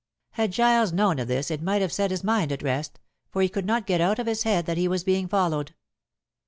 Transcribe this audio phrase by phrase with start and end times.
[0.31, 3.47] Had Giles known of this it might have set his mind at rest, for he
[3.49, 5.75] could not get out of his head that he was being followed.